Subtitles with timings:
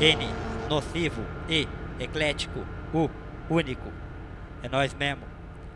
[0.00, 0.28] N,
[0.68, 1.68] nocivo, E,
[1.98, 3.08] eclético, U,
[3.48, 3.92] único.
[4.62, 5.22] É nós mesmo.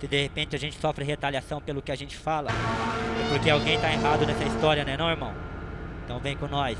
[0.00, 3.78] Se de repente a gente sofre retaliação pelo que a gente fala, é porque alguém
[3.80, 5.32] tá errado nessa história, né não, irmão?
[6.04, 6.76] Então vem com nós.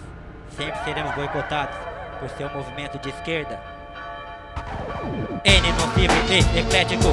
[0.56, 1.76] Sempre seremos boicotados
[2.20, 3.60] por ser um movimento de esquerda.
[5.44, 7.08] N nocivo E eclético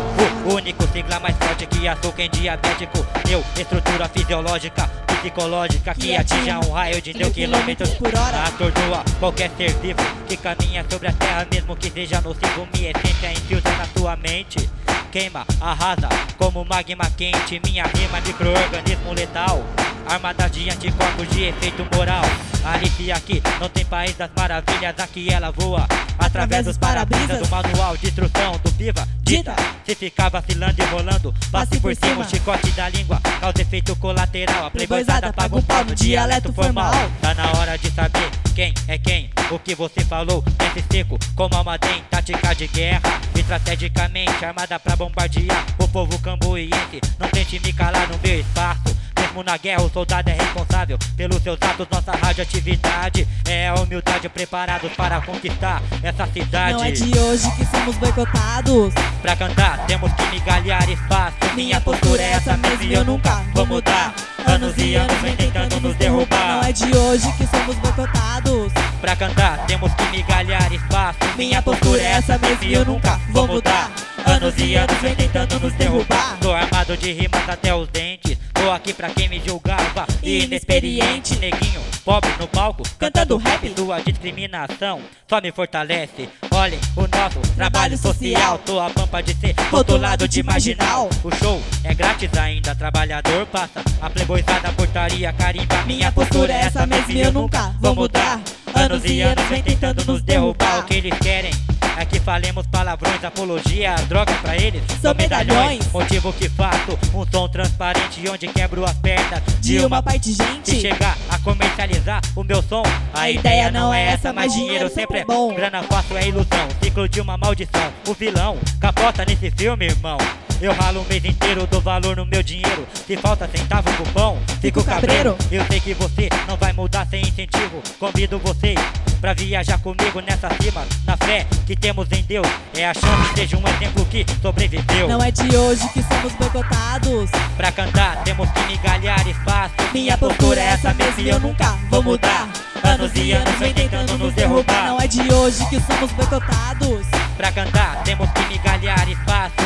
[0.46, 3.00] O único sigla mais forte que açúcar em diabético
[3.30, 4.90] Eu, estrutura fisiológica
[5.22, 8.44] psicológica que atinja um raio de mil quilômetros por hora.
[8.44, 13.32] Atordoa qualquer ser vivo que caminha sobre a terra Mesmo que seja nocivo, minha essência
[13.32, 14.70] infiltra na sua mente.
[15.12, 19.64] Queima, arrasa como magma quente Minha rima microorganismo letal.
[20.07, 22.24] Armada de anticorpos de efeito moral.
[22.65, 25.88] Alice aqui, não tem país das maravilhas Aqui ela voa.
[26.18, 31.34] Através dos para-brisas Do manual de instrução do Viva Dita Se ficar vacilando e rolando
[31.50, 34.66] Passe por cima, o chicote da língua Causa efeito colateral.
[34.66, 36.92] A playboyzada paga um pau no dialeto formal.
[37.22, 39.30] Tá na hora de saber quem é quem.
[39.50, 43.22] O que você falou, esse seco Como almaden, tática de guerra.
[43.34, 47.00] Estrategicamente armada pra bombardear O povo cambuiense.
[47.18, 49.01] Não tente me calar no meu espaço
[49.32, 51.88] mesmo na guerra, o soldado é responsável pelos seus atos.
[51.90, 56.73] Nossa radioatividade é a humildade, preparados para conquistar essa cidade.
[56.73, 58.94] Não é de hoje que somos boicotados.
[59.22, 61.38] Pra cantar, temos que migalhar espaço.
[61.56, 64.14] Minha postura é essa mesmo e eu nunca vou mudar.
[64.46, 66.62] Anos e anos vem tentando nos derrubar.
[66.62, 68.73] Não é de hoje que somos boicotados.
[69.00, 71.20] Pra cantar, temos que migalhar espaço.
[71.38, 73.92] Minha postura é essa mesmo e eu nunca vou mudar.
[74.26, 76.38] Anos e anos vem tentando nos derrubar.
[76.40, 78.31] Tô armado de rimas até os dentes.
[78.62, 80.06] Tô aqui pra quem me julgava.
[80.22, 86.30] Inexperiente, neguinho, pobre no palco Cantando rap, sua discriminação Só me fortalece.
[86.52, 88.59] Olhem o nosso trabalho social.
[88.59, 91.09] Tô a pampa de ser rotulado de marginal.
[91.23, 93.84] O show é grátis ainda Trabalhador passa.
[94.00, 95.82] A playboyzada portaria carimba.
[95.88, 98.39] Minha postura é essa mesmo e eu nunca vou mudar.
[98.76, 100.82] Anos e anos vem tentando nos derrubar.
[100.82, 101.52] O que eles querem
[101.97, 104.81] é que falemos palavrões, apologia, droga pra eles.
[105.02, 105.88] São medalhões.
[105.92, 110.71] Motivo que faço um som transparente Onde quebro as pernas de uma parte de gente.
[110.71, 112.83] Se chegar a comercializar o meu som.
[113.14, 115.54] A ideia não é essa, mas dinheiro sempre é bom.
[115.54, 117.92] Grana fácil é ilusão, ciclo de uma maldição.
[118.08, 120.17] O vilão capota nesse filme, irmão
[120.61, 122.88] eu ralo o mês inteiro, dou valor no meu dinheiro.
[123.08, 125.36] Se falta centavo pro pão, fico cabreiro.
[125.52, 127.82] Eu sei que você não vai mudar sem incentivo.
[127.99, 128.79] Convido vocês
[129.19, 130.85] pra viajar comigo nessa cima.
[131.05, 135.07] Na fé que temos em Deus, é a chance, seja um exemplo que sobreviveu.
[135.07, 137.29] Não é de hoje que somos boicotados.
[137.57, 139.73] Pra cantar, temos que migalhar espaço.
[139.93, 142.47] Minha postura é essa mesmo e eu nunca vou mudar.
[142.83, 144.88] Anos e anos vem tentando nos derrubar.
[144.88, 147.05] Não é de hoje que somos boicotados.
[147.38, 149.20] Pra cantar, temos que migalhar espaço.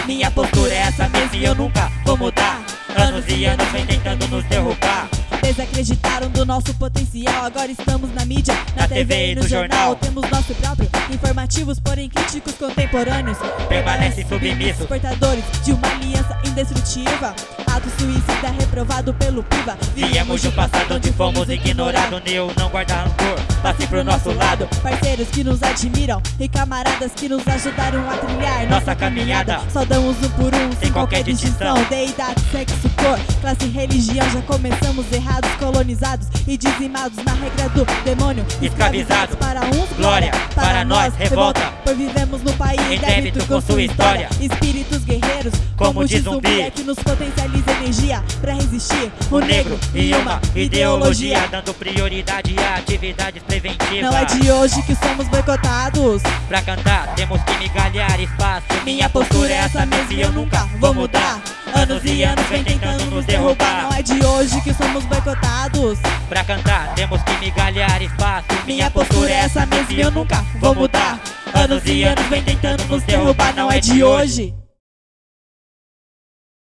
[0.06, 2.64] Minha postura é essa mesmo e eu nunca vou mudar.
[2.96, 5.10] Anos e anos vem tentando nos derrubar.
[5.42, 7.46] Desacreditaram do nosso potencial.
[7.46, 9.80] Agora estamos na mídia, na, na TV, e no, no jornal.
[9.80, 9.96] jornal.
[9.96, 13.38] Temos nosso próprio, informativos, porém críticos contemporâneos.
[13.68, 17.36] Permanecem submissos, portadores de uma aliança indestrutiva.
[17.66, 19.78] Ato suicida reprovado pelo PIVA.
[19.96, 22.22] Viemos de um passado onde fomos ignorados.
[22.26, 24.70] Eu não guarda rancor, passe pro nosso lado.
[24.84, 29.60] Parceiros que nos admiram e camaradas que nos ajudaram a trilhar nossa caminhada.
[29.74, 31.74] Saudamos um por um, sem qualquer distinção.
[31.90, 34.30] Deidade, sexo, cor, classe religião.
[34.30, 38.46] Já começamos errado colonizados e dizimados na regra do demônio.
[38.62, 41.74] Escravizados para uns, glória, para, nós, revolta.
[41.84, 44.30] Por vivemos no país em débito com sua história.
[44.40, 49.12] Espíritos guerreiros, como, de zumbi, é que nos potencializa energia para resistir.
[49.30, 54.02] O, negro e uma ideologia, dando prioridade a atividades preventivas.
[54.02, 56.22] Não é de hoje que somos boicotados.
[56.48, 58.66] Pra cantar, temos que migalhar espaço.
[58.84, 61.42] Minha postura é essa mesmo e eu nunca vou mudar.
[61.74, 63.84] Anos e anos vem tentando nos derrubar.
[63.84, 66.00] Não é de hoje que somos boicotados.
[66.30, 68.48] Pra cantar, temos que migalhar espaço.
[68.66, 71.20] Minha postura é essa mesmo e eu nunca vou mudar.
[71.54, 73.54] Anos e anos vem tentando nos derrubar.
[73.56, 74.54] Não é de hoje.